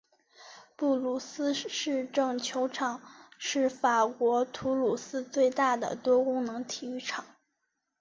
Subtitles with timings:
[0.77, 2.99] 土鲁斯市政球场
[3.37, 7.23] 是法国土鲁斯最大的多功能体育场。